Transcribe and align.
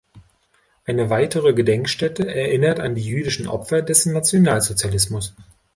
Eine 0.85 1.11
weitere 1.11 1.53
Gedenkstätte 1.53 2.27
erinnert 2.27 2.79
an 2.79 2.95
die 2.95 3.03
jüdischen 3.03 3.47
Opfer 3.47 3.83
des 3.83 4.07
Nationalsozialismus. 4.07 5.35